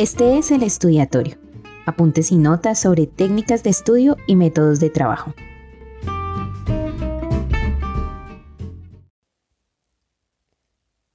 [0.00, 1.36] Este es el estudiatorio.
[1.84, 5.34] Apuntes y notas sobre técnicas de estudio y métodos de trabajo.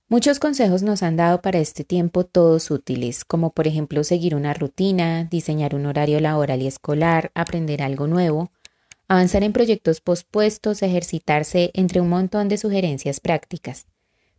[0.08, 4.54] Muchos consejos nos han dado para este tiempo todos útiles, como por ejemplo seguir una
[4.54, 8.52] rutina, diseñar un horario laboral y escolar, aprender algo nuevo,
[9.08, 13.88] avanzar en proyectos pospuestos, ejercitarse, entre un montón de sugerencias prácticas.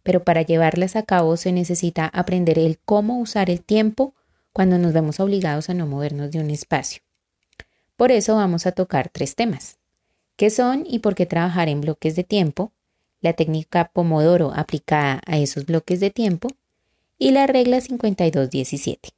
[0.05, 4.15] Pero para llevarlas a cabo se necesita aprender el cómo usar el tiempo
[4.57, 7.03] cuando nos vemos obligados a no movernos de un espacio.
[7.95, 9.77] Por eso vamos a tocar tres temas.
[10.37, 12.73] ¿Qué son y por qué trabajar en bloques de tiempo?
[13.21, 16.49] la técnica Pomodoro aplicada a esos bloques de tiempo
[17.19, 19.11] y la regla 5217.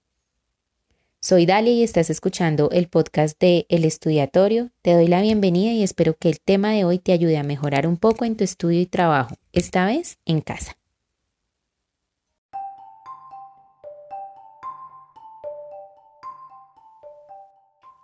[1.21, 4.71] Soy Dalia y estás escuchando el podcast de El Estudiatorio.
[4.83, 7.87] Te doy la bienvenida y espero que el tema de hoy te ayude a mejorar
[7.87, 10.77] un poco en tu estudio y trabajo, esta vez en casa.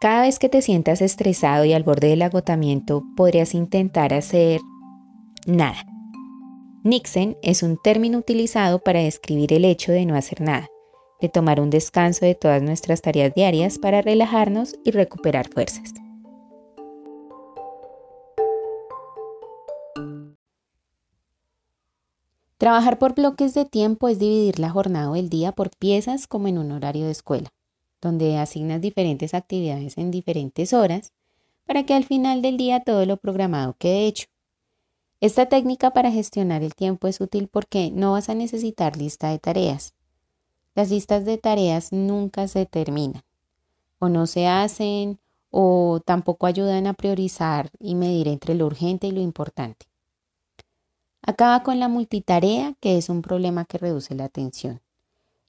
[0.04, 4.60] Cada vez que te sientas estresado y al borde del agotamiento, podrías intentar hacer
[5.46, 5.82] nada.
[6.82, 10.68] Nixon es un término utilizado para describir el hecho de no hacer nada,
[11.22, 15.94] de tomar un descanso de todas nuestras tareas diarias para relajarnos y recuperar fuerzas.
[22.58, 26.48] Trabajar por bloques de tiempo es dividir la jornada o el día por piezas como
[26.48, 27.53] en un horario de escuela,
[28.04, 31.12] donde asignas diferentes actividades en diferentes horas
[31.64, 34.26] para que al final del día todo lo programado quede hecho.
[35.20, 39.38] Esta técnica para gestionar el tiempo es útil porque no vas a necesitar lista de
[39.38, 39.94] tareas.
[40.74, 43.22] Las listas de tareas nunca se terminan,
[43.98, 45.18] o no se hacen,
[45.50, 49.86] o tampoco ayudan a priorizar y medir entre lo urgente y lo importante.
[51.22, 54.82] Acaba con la multitarea, que es un problema que reduce la atención.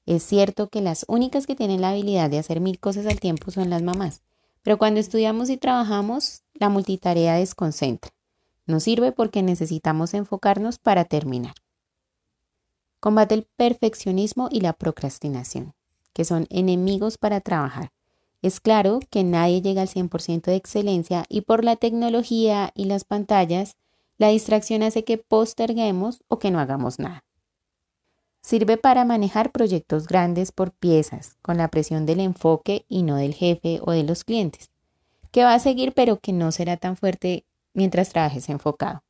[0.05, 3.49] Es cierto que las únicas que tienen la habilidad de hacer mil cosas al tiempo
[3.49, 4.21] son las mamás,
[4.61, 8.11] pero cuando estudiamos y trabajamos, la multitarea desconcentra.
[8.67, 11.55] Nos sirve porque necesitamos enfocarnos para terminar.
[12.99, 15.73] Combate el perfeccionismo y la procrastinación,
[16.13, 17.91] que son enemigos para trabajar.
[18.41, 23.03] Es claro que nadie llega al 100% de excelencia y por la tecnología y las
[23.03, 23.75] pantallas,
[24.17, 27.24] la distracción hace que posterguemos o que no hagamos nada.
[28.45, 33.33] Sirve para manejar proyectos grandes por piezas, con la presión del enfoque y no del
[33.33, 34.69] jefe o de los clientes,
[35.31, 39.01] que va a seguir pero que no será tan fuerte mientras trabajes enfocado.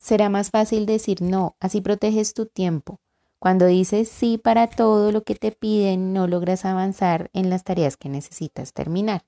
[0.00, 2.98] Será más fácil decir no, así proteges tu tiempo.
[3.38, 7.96] Cuando dices sí para todo lo que te piden, no logras avanzar en las tareas
[7.96, 9.24] que necesitas terminar.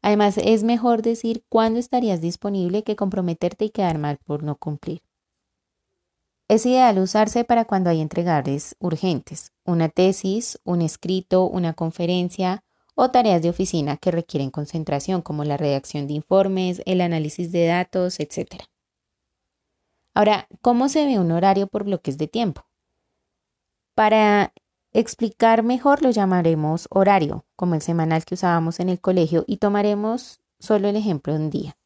[0.00, 5.00] Además, es mejor decir cuándo estarías disponible que comprometerte y quedar mal por no cumplir.
[6.52, 12.62] Es ideal usarse para cuando hay entregables urgentes, una tesis, un escrito, una conferencia
[12.94, 17.64] o tareas de oficina que requieren concentración como la redacción de informes, el análisis de
[17.64, 18.64] datos, etc.
[20.12, 22.66] Ahora, ¿cómo se ve un horario por bloques de tiempo?
[23.94, 24.52] Para
[24.92, 30.42] explicar mejor lo llamaremos horario, como el semanal que usábamos en el colegio, y tomaremos
[30.58, 31.78] solo el ejemplo de un día.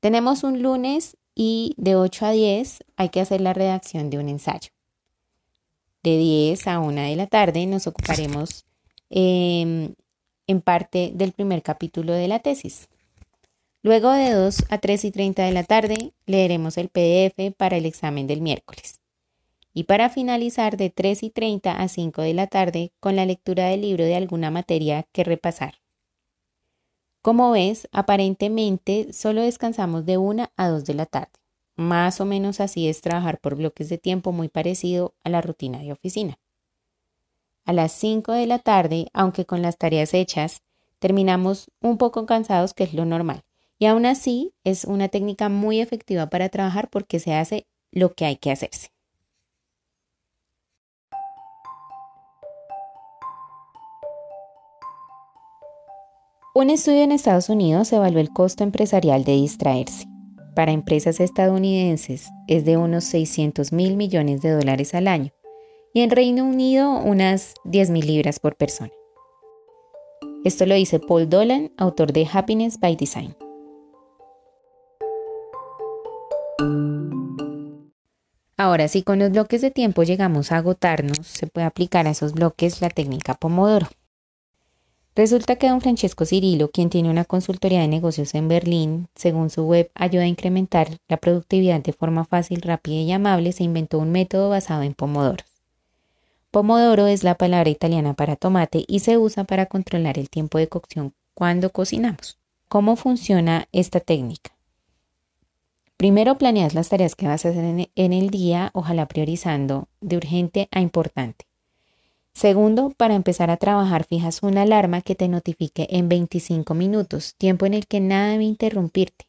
[0.00, 4.28] Tenemos un lunes y de 8 a 10 hay que hacer la redacción de un
[4.28, 4.70] ensayo.
[6.02, 8.64] De 10 a 1 de la tarde nos ocuparemos
[9.10, 9.94] eh,
[10.46, 12.88] en parte del primer capítulo de la tesis.
[13.82, 17.86] Luego de 2 a 3 y 30 de la tarde leeremos el PDF para el
[17.86, 19.00] examen del miércoles.
[19.74, 23.66] Y para finalizar de 3 y 30 a 5 de la tarde con la lectura
[23.66, 25.83] del libro de alguna materia que repasar.
[27.24, 31.32] Como ves, aparentemente solo descansamos de 1 a 2 de la tarde.
[31.74, 35.78] Más o menos así es trabajar por bloques de tiempo muy parecido a la rutina
[35.78, 36.38] de oficina.
[37.64, 40.60] A las 5 de la tarde, aunque con las tareas hechas,
[40.98, 43.42] terminamos un poco cansados, que es lo normal.
[43.78, 48.26] Y aún así es una técnica muy efectiva para trabajar porque se hace lo que
[48.26, 48.93] hay que hacerse.
[56.56, 60.06] Un estudio en Estados Unidos evaluó el costo empresarial de distraerse.
[60.54, 65.32] Para empresas estadounidenses es de unos 600 mil millones de dólares al año
[65.92, 68.92] y en Reino Unido unas 10.000 libras por persona.
[70.44, 73.34] Esto lo dice Paul Dolan, autor de Happiness by Design.
[78.56, 82.32] Ahora, si con los bloques de tiempo llegamos a agotarnos, se puede aplicar a esos
[82.32, 83.88] bloques la técnica Pomodoro.
[85.16, 89.62] Resulta que don Francesco Cirilo, quien tiene una consultoría de negocios en Berlín, según su
[89.62, 94.10] web ayuda a incrementar la productividad de forma fácil, rápida y amable, se inventó un
[94.10, 95.46] método basado en pomodoros.
[96.50, 100.68] Pomodoro es la palabra italiana para tomate y se usa para controlar el tiempo de
[100.68, 102.38] cocción cuando cocinamos.
[102.68, 104.50] ¿Cómo funciona esta técnica?
[105.96, 110.68] Primero planeas las tareas que vas a hacer en el día, ojalá priorizando de urgente
[110.72, 111.46] a importante.
[112.34, 117.64] Segundo, para empezar a trabajar fijas una alarma que te notifique en 25 minutos, tiempo
[117.64, 119.26] en el que nada debe interrumpirte.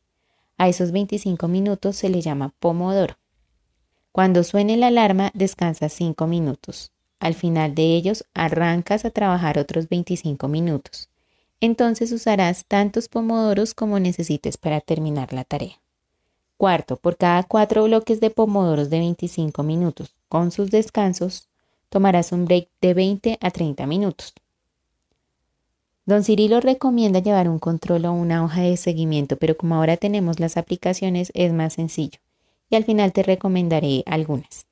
[0.57, 3.16] A esos 25 minutos se le llama pomodoro.
[4.12, 6.92] Cuando suene la alarma, descansas 5 minutos.
[7.19, 11.10] Al final de ellos, arrancas a trabajar otros 25 minutos.
[11.62, 15.80] Entonces usarás tantos pomodoros como necesites para terminar la tarea.
[16.58, 21.50] Cuarto, por cada cuatro bloques de pomodoros de 25 minutos con sus descansos,
[21.95, 24.33] tomarás un break de 20 a 30 minutos.
[26.06, 30.42] Don Cirilo recomienda llevar un control o una hoja de seguimiento, pero como ahora tenemos
[30.42, 32.19] las aplicaciones es más sencillo
[32.69, 34.68] y al final te recomendaré algunas.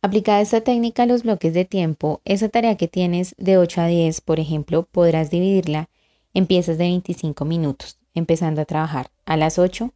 [0.00, 3.86] Aplicada esta técnica a los bloques de tiempo, esa tarea que tienes de 8 a
[3.88, 5.88] 10, por ejemplo, podrás dividirla
[6.34, 9.92] en piezas de 25 minutos, empezando a trabajar a las 8,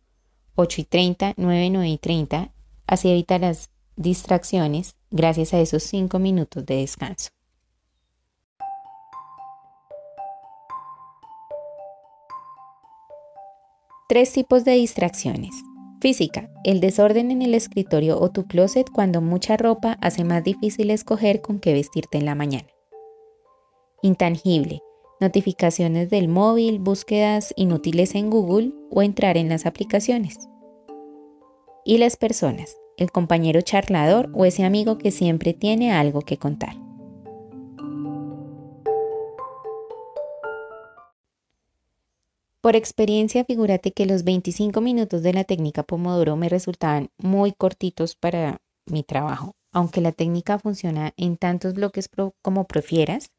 [0.56, 2.50] 8 y 30, 9, 9 y 30,
[2.88, 7.30] así evitarás distracciones gracias a esos 5 minutos de descanso.
[14.08, 15.54] Tres tipos de distracciones.
[16.00, 20.90] Física, el desorden en el escritorio o tu closet cuando mucha ropa hace más difícil
[20.90, 22.68] escoger con qué vestirte en la mañana.
[24.02, 24.80] Intangible,
[25.20, 30.36] notificaciones del móvil, búsquedas inútiles en Google o entrar en las aplicaciones.
[31.84, 36.76] Y las personas, el compañero charlador o ese amigo que siempre tiene algo que contar.
[42.62, 48.14] Por experiencia, figúrate que los 25 minutos de la técnica Pomodoro me resultaban muy cortitos
[48.14, 49.56] para mi trabajo.
[49.72, 52.08] Aunque la técnica funciona en tantos bloques
[52.40, 53.32] como prefieras,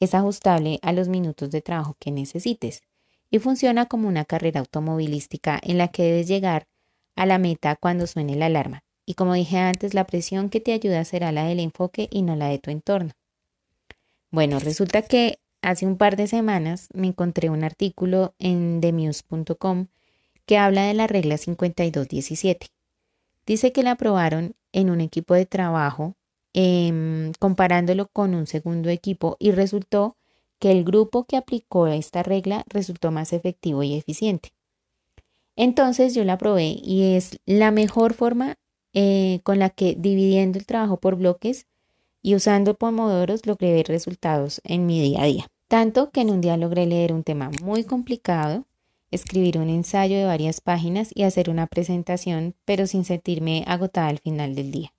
[0.00, 2.82] es ajustable a los minutos de trabajo que necesites
[3.30, 6.66] y funciona como una carrera automovilística en la que debes llegar
[7.16, 8.82] a la meta cuando suene la alarma.
[9.08, 12.36] Y como dije antes, la presión que te ayuda será la del enfoque y no
[12.36, 13.12] la de tu entorno.
[14.30, 19.86] Bueno, resulta que hace un par de semanas me encontré un artículo en themuse.com
[20.44, 22.66] que habla de la regla 5217.
[23.46, 26.14] Dice que la aprobaron en un equipo de trabajo
[26.52, 30.18] em, comparándolo con un segundo equipo y resultó
[30.58, 34.50] que el grupo que aplicó esta regla resultó más efectivo y eficiente.
[35.56, 38.58] Entonces yo la probé y es la mejor forma
[38.94, 41.66] eh, con la que dividiendo el trabajo por bloques
[42.22, 45.46] y usando pomodoros logré ver resultados en mi día a día.
[45.68, 48.64] Tanto que en un día logré leer un tema muy complicado,
[49.10, 54.18] escribir un ensayo de varias páginas y hacer una presentación, pero sin sentirme agotada al
[54.18, 54.92] final del día.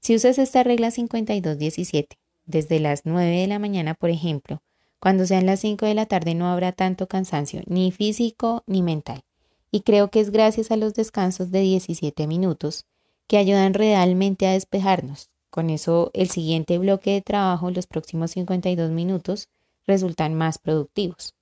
[0.00, 2.16] Si usas esta regla 5217,
[2.46, 4.62] desde las 9 de la mañana, por ejemplo,
[5.00, 9.22] cuando sean las 5 de la tarde no habrá tanto cansancio, ni físico ni mental
[9.70, 12.86] y creo que es gracias a los descansos de 17 minutos
[13.26, 15.30] que ayudan realmente a despejarnos.
[15.50, 19.48] Con eso el siguiente bloque de trabajo, los próximos 52 minutos,
[19.86, 21.34] resultan más productivos.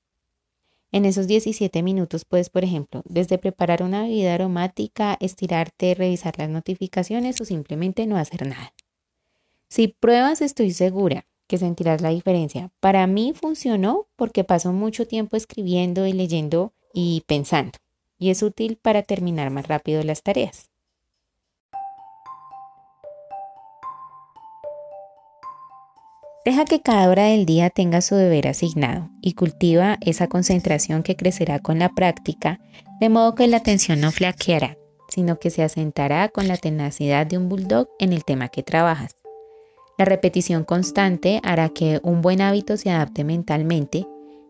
[0.93, 6.49] En esos 17 minutos puedes, por ejemplo, desde preparar una bebida aromática, estirarte, revisar las
[6.49, 8.73] notificaciones o simplemente no hacer nada.
[9.69, 12.71] Si pruebas, estoy segura que sentirás la diferencia.
[12.81, 17.73] Para mí funcionó porque paso mucho tiempo escribiendo y leyendo y pensando
[18.19, 20.71] y es útil para terminar más rápido las tareas.
[26.47, 31.17] Deja que cada hora del día tenga su deber asignado y cultiva esa concentración que
[31.17, 32.61] crecerá con la práctica,
[33.01, 37.37] de modo que la atención no flaqueará, sino que se asentará con la tenacidad de
[37.37, 39.17] un bulldog en el tema que trabajas.
[39.99, 44.07] La repetición constante hará que un buen hábito se adapte mentalmente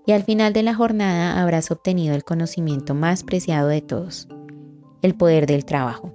[0.06, 4.28] y al final de la jornada habrás obtenido el conocimiento más preciado de todos,
[5.02, 6.12] el poder del trabajo.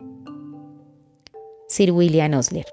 [1.68, 2.66] Sir William Osler.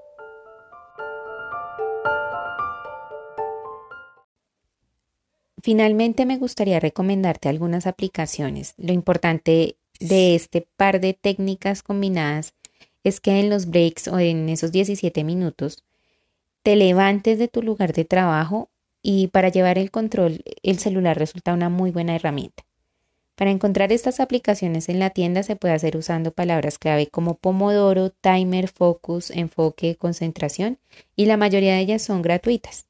[5.61, 8.75] Finalmente me gustaría recomendarte algunas aplicaciones.
[8.77, 12.55] Lo importante de este par de técnicas combinadas
[13.03, 15.85] es que en los breaks o en esos 17 minutos
[16.63, 18.71] te levantes de tu lugar de trabajo
[19.03, 22.65] y para llevar el control el celular resulta una muy buena herramienta.
[23.39, 28.11] Para encontrar estas aplicaciones en la tienda se puede hacer usando palabras clave como Pomodoro,
[28.11, 30.79] Timer, Focus, Enfoque, Concentración
[31.15, 32.87] y la mayoría de ellas son gratuitas.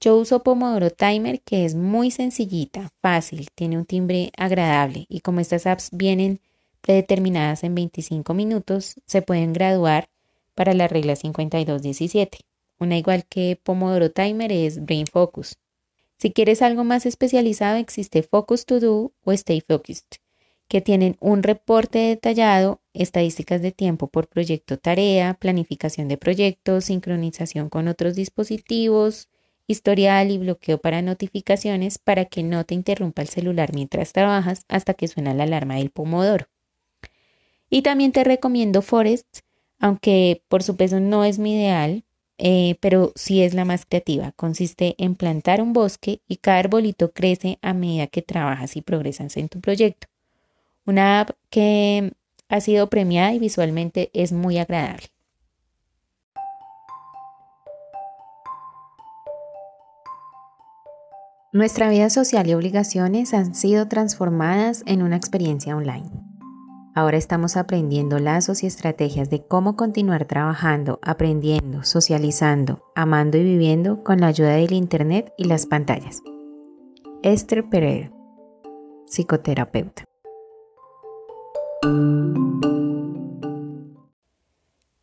[0.00, 5.38] Yo uso Pomodoro Timer que es muy sencillita, fácil, tiene un timbre agradable y como
[5.38, 6.40] estas apps vienen
[6.80, 10.08] predeterminadas en 25 minutos, se pueden graduar
[10.56, 12.38] para la regla 5217.
[12.78, 15.58] Una igual que Pomodoro Timer es Brain Focus.
[16.18, 20.20] Si quieres algo más especializado, existe Focus To Do o Stay Focused,
[20.68, 27.68] que tienen un reporte detallado, estadísticas de tiempo por proyecto tarea, planificación de proyectos, sincronización
[27.68, 29.28] con otros dispositivos,
[29.66, 34.94] historial y bloqueo para notificaciones para que no te interrumpa el celular mientras trabajas hasta
[34.94, 36.46] que suena la alarma del pomodoro.
[37.68, 39.40] Y también te recomiendo Forest,
[39.78, 42.04] aunque por su peso no es mi ideal,
[42.38, 44.32] eh, pero sí es la más creativa.
[44.32, 49.36] Consiste en plantar un bosque y cada arbolito crece a medida que trabajas y progresas
[49.36, 50.08] en tu proyecto.
[50.84, 52.12] Una app que
[52.48, 55.06] ha sido premiada y visualmente es muy agradable.
[61.52, 66.25] Nuestra vida social y obligaciones han sido transformadas en una experiencia online.
[66.96, 74.02] Ahora estamos aprendiendo lazos y estrategias de cómo continuar trabajando, aprendiendo, socializando, amando y viviendo
[74.02, 76.22] con la ayuda del Internet y las pantallas.
[77.22, 78.10] Esther Pereira,
[79.04, 80.04] psicoterapeuta.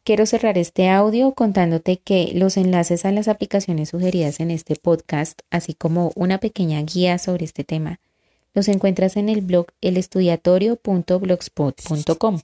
[0.04, 5.42] Quiero cerrar este audio contándote que los enlaces a las aplicaciones sugeridas en este podcast,
[5.52, 8.00] así como una pequeña guía sobre este tema,
[8.54, 12.40] los encuentras en el blog elestudiatorio.blogspot.com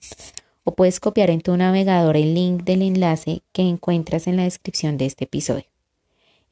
[0.63, 4.97] o puedes copiar en tu navegador el link del enlace que encuentras en la descripción
[4.97, 5.65] de este episodio.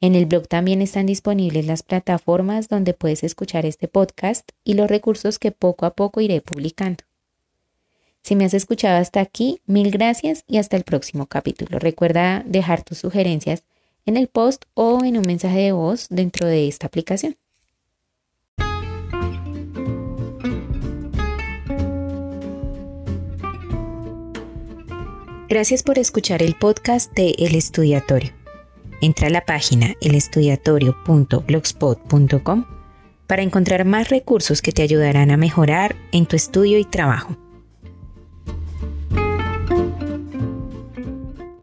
[0.00, 4.88] En el blog también están disponibles las plataformas donde puedes escuchar este podcast y los
[4.88, 7.04] recursos que poco a poco iré publicando.
[8.22, 11.78] Si me has escuchado hasta aquí, mil gracias y hasta el próximo capítulo.
[11.78, 13.64] Recuerda dejar tus sugerencias
[14.06, 17.36] en el post o en un mensaje de voz dentro de esta aplicación.
[25.48, 28.32] Gracias por escuchar el podcast de El Estudiatorio.
[29.00, 32.66] Entra a la página elestudiatorio.blogspot.com
[33.26, 37.34] para encontrar más recursos que te ayudarán a mejorar en tu estudio y trabajo.